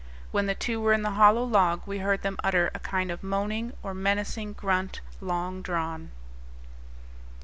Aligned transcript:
When 0.31 0.47
the 0.47 0.55
two 0.55 0.81
were 0.81 0.93
in 0.93 1.03
the 1.03 1.11
hollow 1.11 1.43
log 1.43 1.83
we 1.85 1.99
heard 1.99 2.23
them 2.23 2.39
utter 2.43 2.71
a 2.73 2.79
kind 2.79 3.11
of 3.11 3.21
moaning, 3.21 3.73
or 3.83 3.93
menacing, 3.93 4.53
grunt, 4.53 4.99
long 5.21 5.61
drawn. 5.61 6.09